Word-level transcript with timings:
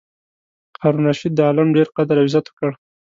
هارون 0.81 1.03
الرشید 1.05 1.33
د 1.35 1.39
عالم 1.47 1.67
ډېر 1.77 1.87
قدر 1.97 2.15
او 2.19 2.25
عزت 2.27 2.45
وکړ. 2.47 2.71